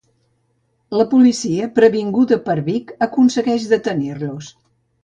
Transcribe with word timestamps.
La 0.99 1.05
policia 1.11 1.67
previnguda 1.77 2.41
per 2.49 2.59
Vic 2.71 2.95
aconsegueix 3.09 3.71
detenir-los. 3.77 4.55